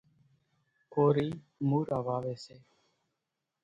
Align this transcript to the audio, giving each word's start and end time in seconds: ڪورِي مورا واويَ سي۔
ڪورِي 0.93 1.27
مورا 1.67 1.99
واويَ 2.05 2.35
سي۔ 2.43 2.57